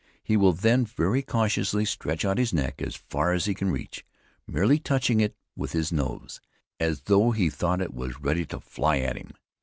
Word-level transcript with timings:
He 0.23 0.35
will 0.35 0.53
then 0.53 0.83
very 0.83 1.21
cautiously 1.21 1.85
stretch 1.85 2.25
out 2.25 2.39
his 2.39 2.51
neck 2.55 2.81
as 2.81 2.95
far 2.95 3.33
as 3.33 3.45
he 3.45 3.53
can 3.53 3.69
reach, 3.69 4.03
merely 4.47 4.79
touching 4.79 5.19
it 5.21 5.35
with 5.55 5.73
his 5.73 5.91
nose, 5.91 6.41
as 6.79 7.01
though 7.01 7.29
he 7.29 7.51
thought 7.51 7.81
it 7.83 7.93
was 7.93 8.19
ready 8.19 8.47
to 8.47 8.59
fly 8.59 8.97
at 8.97 9.15
him. 9.15 9.29